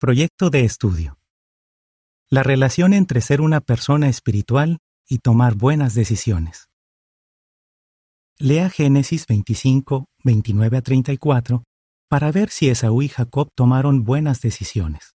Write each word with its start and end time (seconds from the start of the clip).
Proyecto 0.00 0.48
de 0.48 0.64
estudio. 0.64 1.18
La 2.30 2.42
relación 2.42 2.94
entre 2.94 3.20
ser 3.20 3.42
una 3.42 3.60
persona 3.60 4.08
espiritual 4.08 4.78
y 5.06 5.18
tomar 5.18 5.56
buenas 5.56 5.92
decisiones. 5.92 6.70
Lea 8.38 8.70
Génesis 8.70 9.26
25, 9.26 10.06
29 10.24 10.78
a 10.78 10.80
34 10.80 11.64
para 12.08 12.32
ver 12.32 12.48
si 12.48 12.70
Esaú 12.70 13.02
y 13.02 13.10
Jacob 13.10 13.50
tomaron 13.54 14.02
buenas 14.02 14.40
decisiones. 14.40 15.16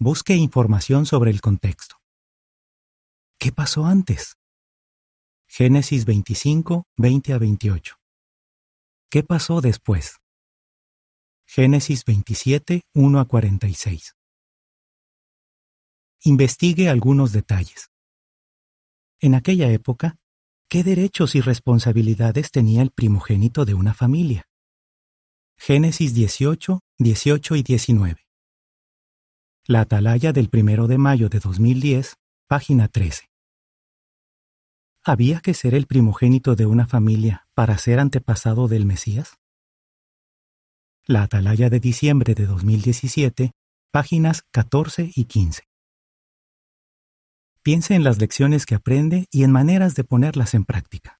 Busque 0.00 0.34
información 0.34 1.06
sobre 1.06 1.30
el 1.30 1.40
contexto. 1.40 1.98
¿Qué 3.38 3.52
pasó 3.52 3.84
antes? 3.84 4.34
Génesis 5.46 6.04
25, 6.04 6.82
20 6.96 7.32
a 7.32 7.38
28. 7.38 7.94
¿Qué 9.08 9.22
pasó 9.22 9.60
después? 9.60 10.16
Génesis 11.60 12.04
27, 12.04 12.82
1 12.94 13.18
a 13.18 13.24
46. 13.24 14.14
Investigue 16.22 16.88
algunos 16.88 17.32
detalles. 17.32 17.90
En 19.18 19.34
aquella 19.34 19.68
época, 19.72 20.18
¿qué 20.68 20.84
derechos 20.84 21.34
y 21.34 21.40
responsabilidades 21.40 22.52
tenía 22.52 22.80
el 22.80 22.92
primogénito 22.92 23.64
de 23.64 23.74
una 23.74 23.92
familia? 23.92 24.46
Génesis 25.56 26.14
18, 26.14 26.78
18 26.96 27.56
y 27.56 27.62
19. 27.64 28.28
La 29.66 29.80
atalaya 29.80 30.32
del 30.32 30.50
primero 30.50 30.86
de 30.86 30.98
mayo 30.98 31.28
de 31.28 31.40
2010, 31.40 32.18
página 32.46 32.86
13. 32.86 33.32
¿Había 35.02 35.40
que 35.40 35.54
ser 35.54 35.74
el 35.74 35.88
primogénito 35.88 36.54
de 36.54 36.66
una 36.66 36.86
familia 36.86 37.48
para 37.54 37.76
ser 37.78 37.98
antepasado 37.98 38.68
del 38.68 38.86
Mesías? 38.86 39.40
La 41.10 41.22
Atalaya 41.22 41.70
de 41.70 41.80
diciembre 41.80 42.34
de 42.34 42.44
2017, 42.44 43.52
páginas 43.90 44.42
14 44.52 45.10
y 45.16 45.24
15. 45.24 45.62
Piense 47.62 47.94
en 47.94 48.04
las 48.04 48.18
lecciones 48.18 48.66
que 48.66 48.74
aprende 48.74 49.24
y 49.30 49.42
en 49.42 49.50
maneras 49.50 49.94
de 49.94 50.04
ponerlas 50.04 50.52
en 50.52 50.66
práctica. 50.66 51.18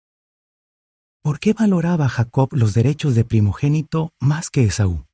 ¿Por 1.23 1.41
qué 1.41 1.55
valoraba 1.55 2.07
Jacob 2.11 2.51
los 2.53 2.75
derechos 2.75 3.15
de 3.15 3.25
primogénito 3.25 4.12
más 4.21 4.51
que 4.51 4.65
Esaú? 4.65 5.07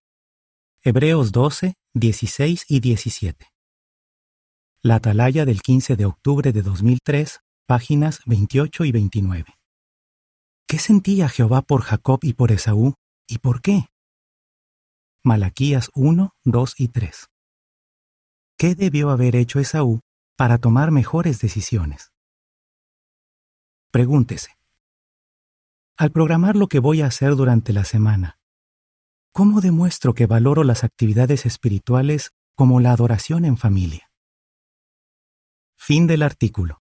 Hebreos 0.82 1.30
12, 1.30 1.74
16 1.94 2.64
y 2.66 2.80
17. 2.80 3.46
La 4.82 4.96
Atalaya 4.96 5.44
del 5.44 5.62
15 5.62 5.94
de 5.94 6.04
octubre 6.04 6.50
de 6.50 6.62
2003, 6.62 7.38
páginas 7.68 8.22
28 8.26 8.84
y 8.86 8.90
29. 8.90 9.54
¿Qué 10.66 10.78
sentía 10.80 11.28
Jehová 11.28 11.62
por 11.62 11.82
Jacob 11.82 12.18
y 12.22 12.32
por 12.32 12.50
Esaú 12.50 12.94
y 13.28 13.38
por 13.38 13.62
qué? 13.62 13.86
Malaquías 15.26 15.88
1, 15.94 16.34
2 16.44 16.74
y 16.76 16.88
3. 16.88 17.30
¿Qué 18.58 18.74
debió 18.74 19.08
haber 19.08 19.36
hecho 19.36 19.58
Esaú 19.58 20.00
para 20.36 20.58
tomar 20.58 20.90
mejores 20.90 21.40
decisiones? 21.40 22.12
Pregúntese. 23.90 24.58
Al 25.96 26.12
programar 26.12 26.56
lo 26.56 26.68
que 26.68 26.78
voy 26.78 27.00
a 27.00 27.06
hacer 27.06 27.36
durante 27.36 27.72
la 27.72 27.84
semana, 27.84 28.38
¿cómo 29.32 29.62
demuestro 29.62 30.12
que 30.12 30.26
valoro 30.26 30.62
las 30.62 30.84
actividades 30.84 31.46
espirituales 31.46 32.32
como 32.54 32.80
la 32.80 32.92
adoración 32.92 33.46
en 33.46 33.56
familia? 33.56 34.10
Fin 35.78 36.06
del 36.06 36.22
artículo. 36.22 36.83